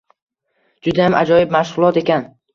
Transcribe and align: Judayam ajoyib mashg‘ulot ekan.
Judayam 0.87 1.19
ajoyib 1.21 1.55
mashg‘ulot 1.59 2.03
ekan. 2.05 2.29